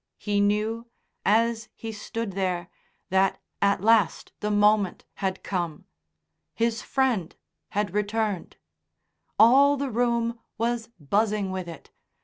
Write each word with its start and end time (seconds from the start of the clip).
He 0.17 0.39
knew, 0.41 0.87
as 1.23 1.69
he 1.75 1.91
stood 1.91 2.31
there, 2.31 2.71
that 3.11 3.39
at 3.61 3.81
last 3.83 4.33
the 4.39 4.49
moment 4.49 5.05
had 5.17 5.43
come. 5.43 5.85
His 6.55 6.81
friend 6.81 7.35
had 7.69 7.93
returned. 7.93 8.57
All 9.37 9.77
the 9.77 9.91
room 9.91 10.39
was 10.57 10.87
buzzing 10.99 11.51
with 11.51 11.67
it. 11.67 11.91